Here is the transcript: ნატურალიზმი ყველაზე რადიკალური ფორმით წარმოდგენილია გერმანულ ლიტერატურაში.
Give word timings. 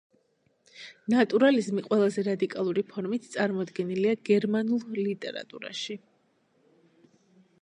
ნატურალიზმი 1.13 1.83
ყველაზე 1.89 2.23
რადიკალური 2.29 2.85
ფორმით 2.95 3.29
წარმოდგენილია 3.35 4.19
გერმანულ 4.31 5.01
ლიტერატურაში. 5.05 6.03